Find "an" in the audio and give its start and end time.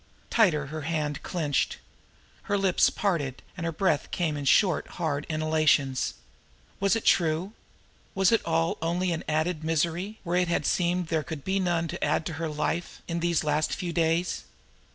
9.11-9.23